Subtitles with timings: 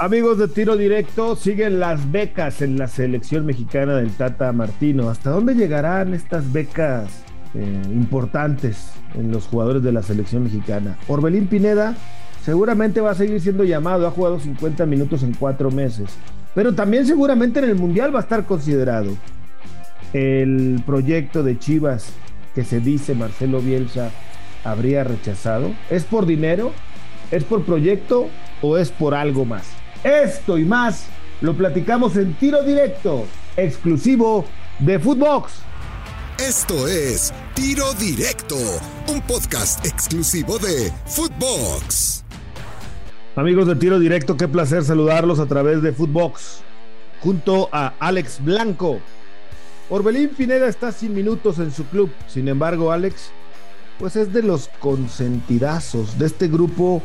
[0.00, 5.08] Amigos de tiro directo, siguen las becas en la selección mexicana del Tata Martino.
[5.08, 7.22] ¿Hasta dónde llegarán estas becas
[7.54, 10.98] eh, importantes en los jugadores de la selección mexicana?
[11.06, 11.94] Orbelín Pineda
[12.44, 16.10] seguramente va a seguir siendo llamado, ha jugado 50 minutos en cuatro meses,
[16.56, 19.12] pero también seguramente en el Mundial va a estar considerado.
[20.12, 22.12] El proyecto de Chivas
[22.52, 24.10] que se dice Marcelo Bielsa
[24.64, 26.72] habría rechazado, ¿es por dinero?
[27.30, 28.28] ¿Es por proyecto
[28.60, 29.83] o es por algo más?
[30.04, 31.06] Esto y más
[31.40, 33.24] lo platicamos en tiro directo,
[33.56, 34.44] exclusivo
[34.78, 35.54] de Footbox.
[36.38, 38.58] Esto es Tiro Directo,
[39.08, 42.22] un podcast exclusivo de Footbox.
[43.34, 46.60] Amigos de Tiro Directo, qué placer saludarlos a través de Footbox,
[47.22, 49.00] junto a Alex Blanco.
[49.88, 53.30] Orbelín Pineda está sin minutos en su club, sin embargo, Alex,
[53.98, 57.00] pues es de los consentidazos de este grupo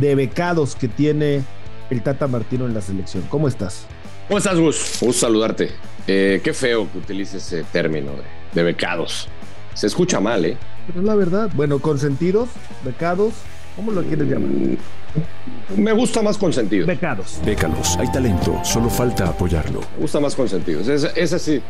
[0.00, 1.44] de becados que tiene
[1.90, 3.24] el Tata Martino en la selección.
[3.28, 3.86] ¿Cómo estás?
[4.28, 4.98] ¿Cómo estás, Gus?
[5.00, 5.70] Gusto saludarte.
[6.06, 8.12] Eh, qué feo que utilices ese término
[8.52, 9.28] de, becados.
[9.74, 10.56] Se escucha mal, ¿eh?
[10.86, 11.50] Pero es la verdad.
[11.54, 12.48] Bueno, consentidos,
[12.84, 13.34] becados,
[13.76, 14.50] ¿cómo lo quieres llamar?
[14.50, 16.86] Mm, me gusta más consentidos.
[16.86, 17.40] Becados.
[17.44, 19.80] Bécalos, hay talento, solo falta apoyarlo.
[19.96, 20.88] Me gusta más consentidos.
[20.88, 21.62] Ese, ese sí.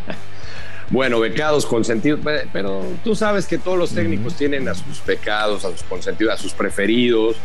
[0.90, 2.20] bueno, becados, consentidos,
[2.52, 6.36] pero tú sabes que todos los técnicos tienen a sus becados, a sus consentidos, a
[6.36, 7.36] sus preferidos.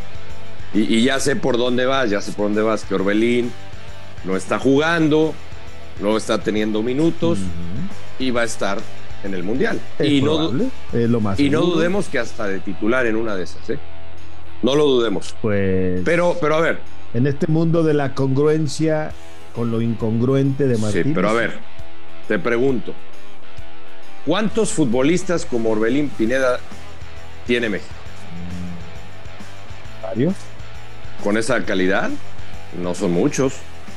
[0.74, 3.52] Y, ya sé por dónde vas, ya sé por dónde vas, que Orbelín
[4.24, 5.34] no está jugando,
[6.00, 7.40] no está teniendo minutos
[8.20, 8.80] y va a estar
[9.24, 9.80] en el Mundial.
[10.00, 10.52] y no,
[10.94, 13.80] lo más y no dudemos que hasta de titular en una de esas, ¿eh?
[14.62, 15.36] No lo dudemos.
[15.42, 16.02] Pues.
[16.06, 16.80] Pero, pero a ver.
[17.14, 19.12] En este mundo de la congruencia
[19.54, 21.08] con lo incongruente de Martínez.
[21.08, 21.60] Sí, pero a ver,
[22.28, 22.94] te pregunto.
[24.26, 26.60] ¿Cuántos futbolistas como Orbelín Pineda
[27.48, 27.94] tiene México?
[30.04, 30.36] Varios
[31.24, 32.10] con esa calidad,
[32.82, 33.54] no son muchos.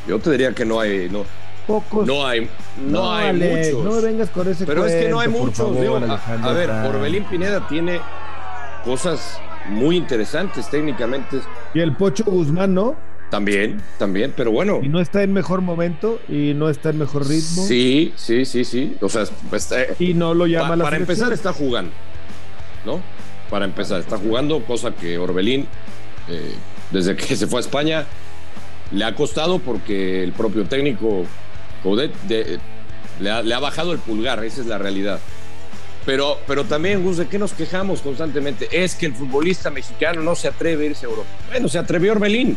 [0.07, 1.25] Yo te diría que no hay, no,
[1.67, 2.07] pocos.
[2.07, 2.49] No hay,
[2.87, 3.85] no, hay muchos.
[3.85, 5.77] No vengas con ese Pero es que no hay muchos.
[6.43, 8.01] a, ver, Orbelín Pineda tiene
[8.85, 11.41] cosas muy interesantes técnicamente.
[11.73, 12.97] Y el Pocho Guzmán, ¿no?
[13.31, 14.81] También, también, pero bueno.
[14.83, 17.65] Y no está en mejor momento y no está en mejor ritmo.
[17.65, 18.97] Sí, sí, sí, sí.
[19.01, 21.91] O sea, pues, eh, y no lo llama la Para empezar, está jugando,
[22.85, 23.01] ¿no?
[23.51, 25.67] Para empezar, está jugando, cosa que Orbelín
[26.29, 26.55] eh,
[26.95, 28.07] desde que se fue a España,
[28.93, 31.27] le ha costado porque el propio técnico
[31.83, 32.13] Coudet
[33.21, 35.19] le, ha, bajado el pulgar, esa es la realidad.
[36.07, 38.69] Pero, pero también, Gus, ¿de qué nos quejamos constantemente?
[38.71, 41.29] Es que el futbolista mexicano no se atreve a irse a Europa.
[41.51, 42.57] Bueno, se atrevió Orbelín.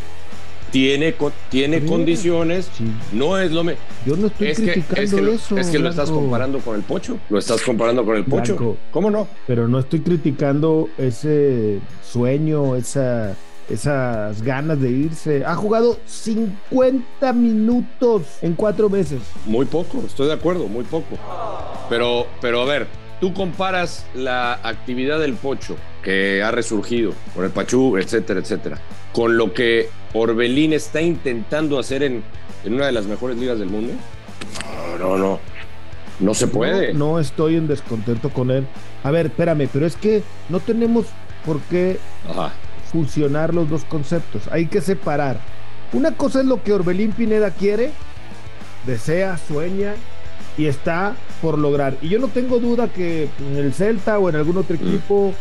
[0.69, 1.15] Tiene,
[1.49, 2.69] tiene condiciones,
[3.13, 3.77] no es lo me...
[4.05, 5.57] Yo no estoy criticando eso.
[5.57, 7.17] Es que lo estás comparando con el Pocho.
[7.29, 8.77] Lo estás comparando con el Pocho.
[8.91, 9.29] ¿Cómo no?
[9.47, 13.33] Pero no estoy criticando ese sueño, esa
[13.69, 15.45] esas ganas de irse.
[15.45, 19.21] Ha jugado 50 minutos en cuatro meses.
[19.45, 21.17] Muy poco, estoy de acuerdo, muy poco.
[21.89, 22.87] Pero, pero a ver,
[23.19, 28.79] tú comparas la actividad del Pocho, que ha resurgido con el Pachú, etcétera, etcétera,
[29.13, 32.23] con lo que Orbelín está intentando hacer en,
[32.63, 33.93] en una de las mejores ligas del mundo.
[34.99, 35.39] No, no, no.
[36.19, 36.93] No se puede.
[36.93, 38.65] No, no, estoy en descontento con él.
[39.03, 41.05] A ver, espérame, pero es que no tenemos
[41.45, 42.51] por qué Ajá
[42.91, 44.43] fusionar los dos conceptos.
[44.51, 45.39] Hay que separar.
[45.93, 47.91] Una cosa es lo que Orbelín Pineda quiere,
[48.85, 49.93] desea, sueña
[50.57, 51.97] y está por lograr.
[52.01, 55.33] Y yo no tengo duda que en el Celta o en algún otro equipo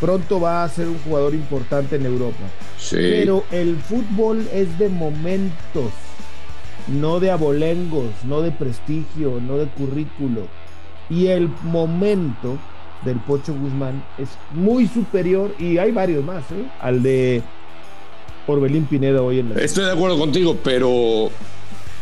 [0.00, 2.44] pronto va a ser un jugador importante en Europa.
[2.90, 5.92] Pero el fútbol es de momentos,
[6.88, 10.48] no de abolengos, no de prestigio, no de currículo.
[11.08, 12.58] Y el momento
[13.04, 16.64] del Pocho Guzmán es muy superior, y hay varios más, ¿eh?
[16.80, 17.42] al de
[18.46, 19.60] Orbelín Pineda hoy en la.
[19.60, 21.30] Estoy de acuerdo contigo, pero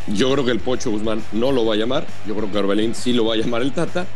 [0.09, 2.07] yo creo que el Pocho Guzmán no lo va a llamar.
[2.27, 4.07] Yo creo que Orbelín sí lo va a llamar el Tata.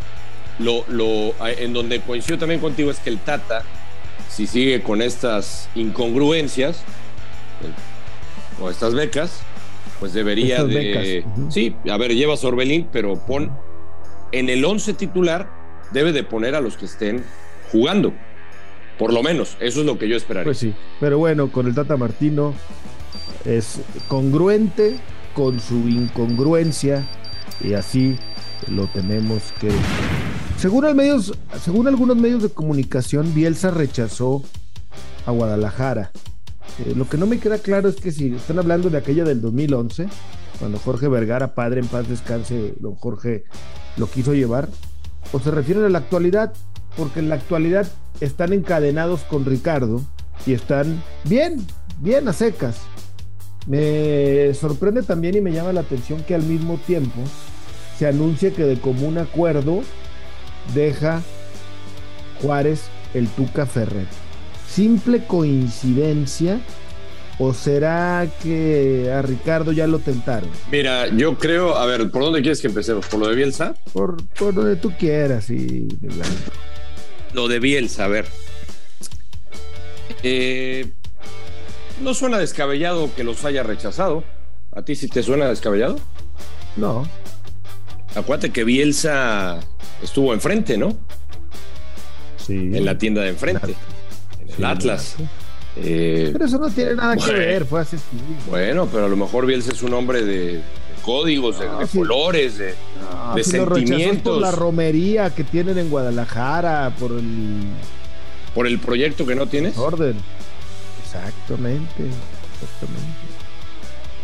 [0.58, 3.62] Lo, lo, en donde coincido también contigo es que el Tata,
[4.28, 6.82] si sigue con estas incongruencias
[8.60, 9.40] o estas becas,
[10.00, 11.25] pues debería de.
[11.48, 13.50] Sí, a ver, llevas Orbelín, pero pon
[14.32, 15.63] en el 11 titular
[15.94, 17.25] debe de poner a los que estén
[17.73, 18.12] jugando.
[18.99, 20.44] Por lo menos, eso es lo que yo esperaría.
[20.44, 22.55] Pues sí, pero bueno, con el Tata Martino
[23.46, 24.99] es congruente
[25.35, 27.06] con su incongruencia
[27.61, 28.19] y así
[28.69, 29.70] lo tenemos que...
[30.58, 31.32] Según, medios,
[31.62, 34.44] según algunos medios de comunicación, Bielsa rechazó
[35.26, 36.12] a Guadalajara.
[36.85, 39.40] Eh, lo que no me queda claro es que si están hablando de aquella del
[39.40, 40.06] 2011,
[40.58, 43.44] cuando Jorge Vergara, padre en paz descanse, don Jorge
[43.97, 44.69] lo quiso llevar,
[45.34, 46.52] o se refieren a la actualidad,
[46.96, 47.88] porque en la actualidad
[48.20, 50.00] están encadenados con Ricardo
[50.46, 51.66] y están bien,
[51.98, 52.76] bien a secas.
[53.66, 57.20] Me sorprende también y me llama la atención que al mismo tiempo
[57.98, 59.81] se anuncia que de común acuerdo
[60.72, 61.20] deja
[62.40, 64.06] Juárez el Tuca Ferrer.
[64.69, 66.60] ¿Simple coincidencia
[67.38, 70.48] ¿O será que a Ricardo ya lo tentaron?
[70.70, 73.06] Mira, yo creo, a ver, ¿por dónde quieres que empecemos?
[73.06, 73.75] ¿Por lo de Bielsa?
[73.92, 75.88] Por, por donde tú quieras, sí.
[77.32, 78.26] Lo de Bielsa, a ver.
[80.22, 80.92] Eh,
[82.02, 84.22] no suena descabellado que los haya rechazado.
[84.72, 85.98] ¿A ti sí te suena descabellado?
[86.76, 87.08] No.
[88.14, 89.58] Acuérdate que Bielsa
[90.02, 90.96] estuvo enfrente, ¿no?
[92.37, 92.54] Sí.
[92.54, 93.75] En la tienda de enfrente.
[94.40, 95.16] En el Atlas.
[95.76, 97.97] Eh, pero eso no tiene nada que ver, fue así.
[98.49, 100.61] Bueno, pero a lo mejor Bielsa es un hombre de,
[101.05, 102.75] códigos, de, colores, de,
[103.43, 104.35] sentimientos.
[104.35, 107.65] por la romería que tienen en Guadalajara, por el.
[108.55, 109.76] ¿Por el proyecto que no tienes?
[109.76, 110.15] Orden.
[111.05, 112.05] Exactamente,
[112.62, 113.35] exactamente.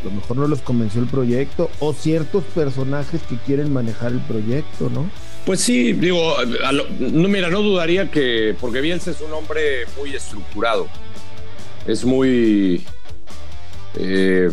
[0.01, 4.21] A lo mejor no los convenció el proyecto o ciertos personajes que quieren manejar el
[4.21, 5.11] proyecto, ¿no?
[5.45, 6.37] Pues sí, digo,
[7.01, 10.87] no, mira, no dudaría que, porque Bielsa es un hombre muy estructurado
[11.87, 12.85] es muy
[13.97, 14.51] eh,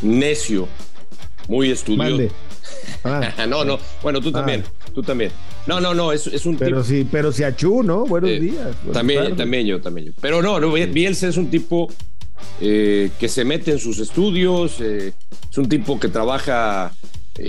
[0.00, 0.68] necio,
[1.48, 2.34] muy estudioso.
[3.04, 3.80] Ah, no, no.
[4.00, 4.62] Bueno, tú también.
[4.64, 4.90] Ah.
[4.94, 5.32] Tú también.
[5.66, 6.12] No, no, no.
[6.12, 6.84] Es, es un pero tipo.
[6.84, 8.06] Sí, pero si Achú, ¿no?
[8.06, 8.76] Buenos eh, días.
[8.92, 10.12] también, también yo, también yo.
[10.20, 11.92] Pero no, no Bielsa es un tipo
[12.60, 14.80] eh, que se mete en sus estudios.
[14.80, 15.14] es
[15.56, 16.92] un tipo que trabaja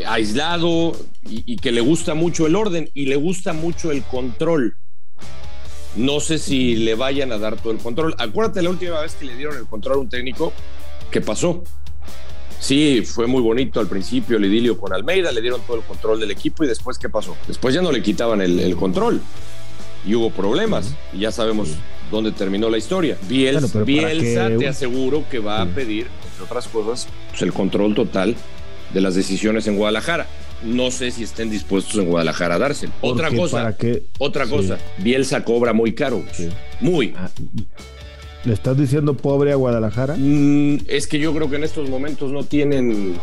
[0.07, 0.93] aislado
[1.23, 4.75] y que le gusta mucho el orden y le gusta mucho el control.
[5.95, 8.15] No sé si le vayan a dar todo el control.
[8.17, 10.53] Acuérdate la última vez que le dieron el control a un técnico,
[11.11, 11.63] ¿qué pasó?
[12.59, 16.19] Sí, fue muy bonito al principio el idilio con Almeida, le dieron todo el control
[16.19, 17.35] del equipo y después ¿qué pasó?
[17.45, 19.21] Después ya no le quitaban el, control
[20.05, 21.71] y hubo problemas y ya sabemos
[22.09, 23.17] dónde terminó la historia.
[23.27, 23.83] Bielsa,
[24.57, 28.35] te aseguro que va a pedir, entre otras cosas, pues, el control total
[28.93, 30.25] de las decisiones en Guadalajara
[30.63, 32.93] no sé si estén dispuestos en Guadalajara a dárselo.
[33.01, 33.75] Otra cosa,
[34.19, 36.23] otra cosa, Bielsa cobra muy caro,
[36.79, 37.13] muy.
[37.17, 37.29] Ah,
[38.45, 40.15] ¿Le estás diciendo pobre a Guadalajara?
[40.17, 43.15] Mm, es que yo creo que en estos momentos no tienen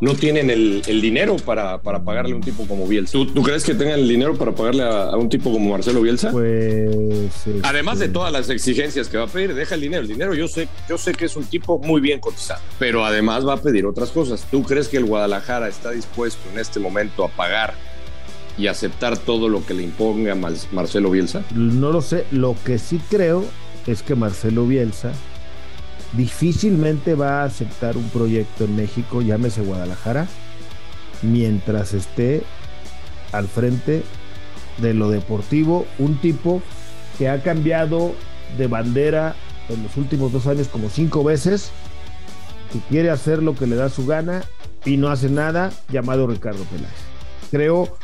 [0.00, 3.12] no tienen el, dinero para, para, pagarle a un tipo como Bielsa.
[3.12, 6.30] ¿Tú, crees que tengan el dinero para pagarle a, un tipo como Marcelo Bielsa?
[6.30, 7.44] Pues.
[7.62, 10.02] Además de todas las exigencias que va a pedir, deja el dinero.
[10.02, 13.46] El dinero yo sé, yo sé que es un tipo muy bien cotizado, pero además
[13.46, 14.46] va a pedir otras cosas.
[14.50, 17.74] ¿Tú crees que el Guadalajara está dispuesto en este momento a pagar
[18.58, 20.34] y aceptar todo lo que le imponga
[20.72, 21.42] Marcelo Bielsa?
[21.54, 22.26] No lo sé.
[22.30, 23.44] Lo que sí creo
[23.86, 25.12] es que Marcelo Bielsa
[26.16, 30.26] difícilmente va a aceptar un proyecto en México, llámese Guadalajara,
[31.22, 32.42] mientras esté
[33.32, 34.02] al frente
[34.78, 36.62] de lo deportivo, un tipo
[37.18, 38.14] que ha cambiado
[38.58, 39.34] de bandera
[39.68, 41.70] en los últimos dos años como cinco veces,
[42.72, 44.42] que quiere hacer lo que le da su gana
[44.84, 46.92] y no hace nada, llamado Ricardo Peláez.
[47.50, 47.96] Creo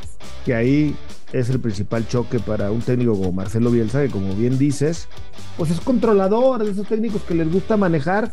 [0.44, 0.96] que ahí
[1.32, 5.08] es el principal choque para un técnico como Marcelo Bielsa, que como bien dices,
[5.56, 8.32] pues es controlador de esos técnicos que les gusta manejar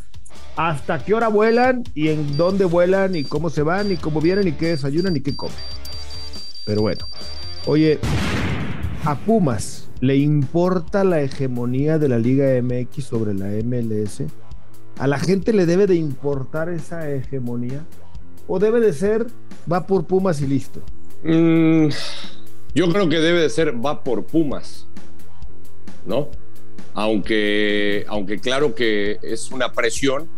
[0.55, 4.47] hasta qué hora vuelan y en dónde vuelan y cómo se van y cómo vienen
[4.47, 5.55] y qué desayunan y qué comen.
[6.65, 7.05] Pero bueno,
[7.65, 7.99] oye,
[9.05, 14.23] a Pumas le importa la hegemonía de la Liga MX sobre la MLS.
[14.97, 17.85] A la gente le debe de importar esa hegemonía
[18.47, 19.27] o debe de ser
[19.71, 20.81] va por Pumas y listo.
[21.23, 21.87] Mm,
[22.73, 24.87] yo creo que debe de ser va por Pumas,
[26.05, 26.29] ¿no?
[26.93, 30.29] Aunque, aunque claro que es una presión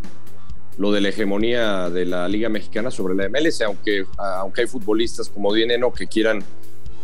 [0.77, 5.29] lo de la hegemonía de la Liga Mexicana sobre la MLS, aunque, aunque hay futbolistas
[5.29, 6.43] como Dieneno que quieran,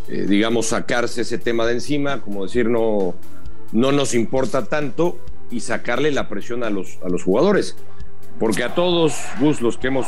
[0.07, 3.15] eh, digamos, sacarse ese tema de encima, como decir, no,
[3.71, 5.19] no nos importa tanto
[5.51, 7.75] y sacarle la presión a los, a los jugadores.
[8.39, 10.05] Porque a todos, Gus, los que hemos,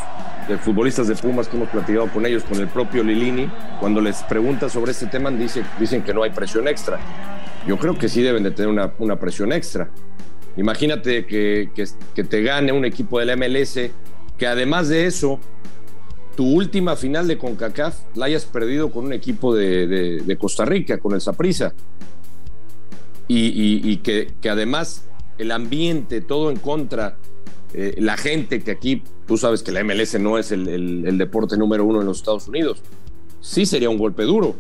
[0.48, 4.22] de futbolistas de Pumas que hemos platicado con ellos, con el propio Lilini, cuando les
[4.24, 7.00] pregunta sobre este tema, dice, dicen que no hay presión extra.
[7.68, 9.90] Yo creo que sí deben de tener una, una presión extra.
[10.58, 13.80] Imagínate que, que, te gane un equipo del MLS,
[14.38, 15.40] que además de eso,
[16.36, 20.98] tu última final de CONCACAF la hayas perdido con un equipo de, de, Costa Rica,
[21.00, 21.74] con el Saprissa.
[23.28, 25.08] Y, que además
[25.38, 27.18] el ambiente, todo en contra,
[27.74, 31.86] eh, la gente que aquí, tú sabes que la MLS no es el, deporte número
[31.86, 32.82] uno en los Estados Unidos,
[33.42, 34.56] sí sería un golpe duro.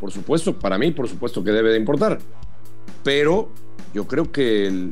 [0.00, 2.18] Por supuesto, para mí, por supuesto que debe de importar.
[3.04, 3.50] Pero
[3.94, 4.88] yo creo que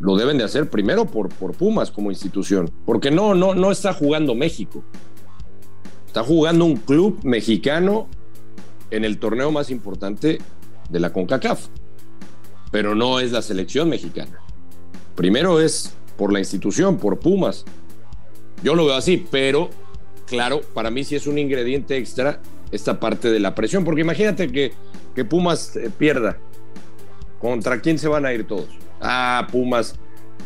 [0.00, 2.70] lo deben de hacer primero por, por Pumas como institución.
[2.84, 4.84] Porque no, no, no está jugando México.
[6.06, 8.08] Está jugando un club mexicano
[8.90, 10.38] en el torneo más importante
[10.88, 11.66] de la CONCACAF.
[12.70, 14.38] Pero no es la selección mexicana.
[15.16, 17.64] Primero es por la institución, por Pumas.
[18.62, 19.70] Yo lo veo así, pero
[20.26, 24.52] claro, para mí sí es un ingrediente extra esta parte de la presión, porque imagínate
[24.52, 24.72] que,
[25.14, 26.36] que Pumas eh, pierda.
[27.38, 28.68] ¿Contra quién se van a ir todos?
[29.00, 29.94] Ah, Pumas,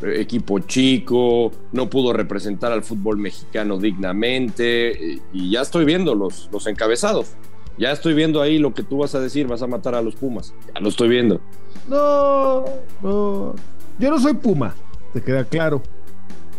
[0.02, 6.50] eh, equipo chico, no pudo representar al fútbol mexicano dignamente, y ya estoy viendo los,
[6.52, 7.32] los encabezados.
[7.78, 10.14] Ya estoy viendo ahí lo que tú vas a decir, vas a matar a los
[10.14, 10.52] Pumas.
[10.74, 11.40] Ya lo estoy viendo.
[11.88, 12.66] No,
[13.02, 13.54] no.
[13.98, 14.74] Yo no soy Puma,
[15.12, 15.82] te queda claro.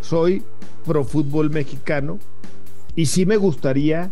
[0.02, 0.44] Soy
[0.86, 2.20] pro fútbol mexicano
[2.96, 4.12] y sí me gustaría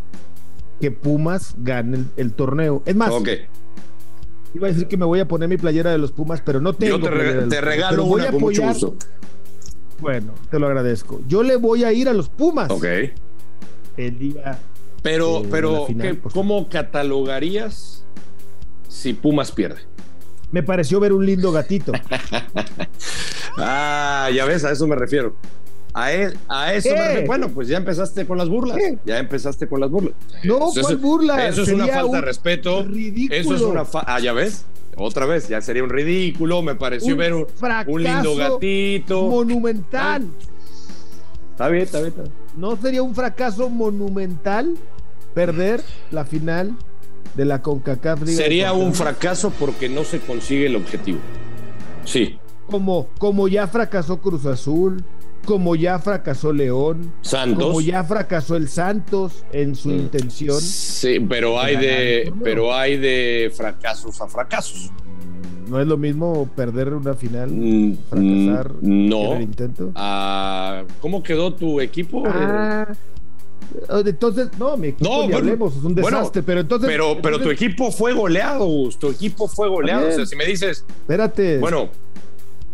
[0.80, 2.82] que Pumas gane el, el torneo.
[2.86, 3.12] Es más,
[4.54, 6.74] iba a decir que me voy a poner mi playera de los Pumas, pero no
[6.74, 6.98] tengo.
[6.98, 8.96] yo te, re- te regalo voy a con mucho apoyar- gusto.
[10.00, 11.22] Bueno, te lo agradezco.
[11.28, 12.86] Yo le voy a ir a los Pumas Ok.
[13.98, 14.58] el día.
[15.04, 18.04] Pero, Eh, pero la final, ¿qué- por ¿cómo catalogarías
[18.88, 19.82] si Pumas pierde?
[20.52, 21.92] Me pareció ver un lindo gatito.
[23.58, 25.36] Ah, ya ves, a eso me refiero.
[25.94, 26.96] A, e- a eso ¿Qué?
[26.96, 27.28] me refiero.
[27.28, 28.78] Bueno, pues ya empezaste con las burlas.
[28.78, 28.98] ¿Qué?
[29.06, 30.14] Ya empezaste con las burlas.
[30.44, 31.48] No, ¿cuál burla?
[31.48, 32.84] Eso es una falta de respeto.
[32.84, 33.40] ridículo.
[33.40, 34.16] Eso es una falta.
[34.16, 34.66] Ah, ya ves.
[34.96, 36.62] Otra vez, ya sería un ridículo.
[36.62, 39.28] Me pareció Un ver un, lindo gatito.
[39.28, 40.28] Monumental.
[41.52, 42.34] Está bien, está bien, está bien.
[42.58, 44.76] ¿No sería un fracaso monumental
[45.34, 45.82] perder
[46.12, 46.76] la final
[47.36, 51.20] de la CONCACAF Liga Sería un fracaso porque no se consigue el objetivo.
[52.06, 52.38] Sí.
[52.72, 55.04] Como, como ya fracasó Cruz Azul,
[55.46, 57.64] como ya fracasó León, Santos.
[57.64, 59.92] como ya fracasó el Santos en su Mm.
[60.00, 60.60] intención.
[60.62, 64.90] Sí, pero hay de, pero hay de fracasos a fracasos.
[65.68, 69.34] No es lo mismo perder una final, Mm, fracasar mm, en No.
[69.34, 69.92] el intento.
[69.96, 72.24] Ah, ¿Cómo quedó tu equipo?
[72.28, 72.88] Ah,
[74.06, 76.90] entonces, no, mi equipo No, ni hablemos, es un bueno, desastre, pero entonces.
[76.90, 80.10] pero, pero tu equipo fue goleado, Gus, tu equipo fue goleado.
[80.10, 81.58] O sea, si me dices, Espérate.
[81.60, 81.90] bueno,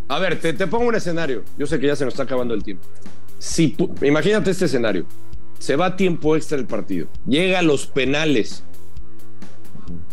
[0.09, 1.43] a ver, te, te pongo un escenario.
[1.57, 2.85] Yo sé que ya se nos está acabando el tiempo.
[3.39, 5.05] Si, imagínate este escenario.
[5.59, 7.07] Se va a tiempo extra el partido.
[7.27, 8.63] Llega a los penales.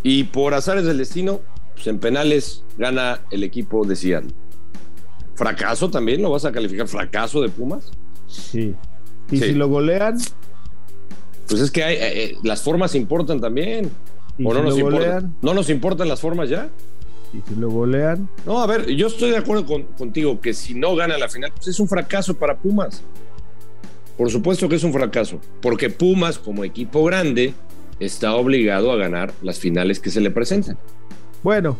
[0.03, 1.41] Y por azares del destino,
[1.75, 4.31] pues en penales gana el equipo de Seattle.
[5.35, 6.23] ¿Fracaso también?
[6.23, 7.91] ¿Lo vas a calificar fracaso de Pumas?
[8.27, 8.75] Sí.
[9.31, 9.45] Y Sí.
[9.47, 10.19] si lo golean,
[11.49, 13.91] Pues es que hay, eh, eh, las formas importan también.
[14.39, 15.35] y ¿O si no nos importan?
[15.43, 16.69] ¿No nos importan las formas ya?
[17.37, 20.75] Y si lo golean, No, a ver, yo estoy de acuerdo con- contigo que si
[20.75, 23.03] no gana la final, pues es un fracaso para Pumas.
[24.17, 27.53] Por supuesto que es un fracaso, porque Pumas, como equipo grande,
[27.99, 30.79] está obligado a ganar las finales que se le presentan.
[31.43, 31.77] Bueno,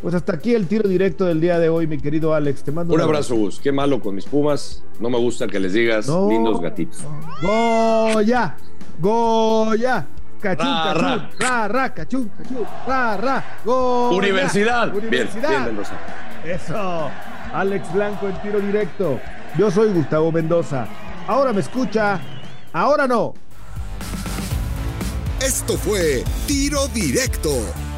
[0.00, 2.62] pues hasta aquí el tiro directo del día de hoy, mi querido Alex.
[2.64, 3.60] Te mando Un abrazo, Gus.
[3.60, 4.82] Qué malo con mis Pumas.
[5.00, 6.28] No me gusta que les digas No.
[6.28, 7.02] lindos gatitos.
[7.42, 8.56] Goya,
[9.00, 10.06] Goya,
[10.44, 11.68] cachún, Ra, ra.
[11.68, 12.30] ra, cachún,
[12.86, 14.16] ra, ra, Goya.
[14.18, 14.92] Universidad.
[14.92, 15.48] Bien, Universidad.
[15.48, 15.94] bien, Mendoza.
[16.44, 17.10] Eso.
[17.54, 19.20] Alex Blanco en tiro directo.
[19.56, 20.86] Yo soy Gustavo Mendoza.
[21.26, 22.20] Ahora me escucha,
[22.72, 23.32] ahora no.
[25.40, 27.50] Esto fue Tiro Directo,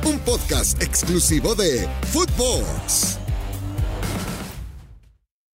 [0.04, 3.18] un podcast exclusivo de Footbox.